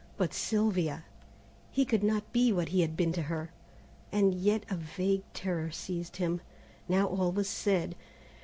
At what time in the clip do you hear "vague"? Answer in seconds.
4.75-5.21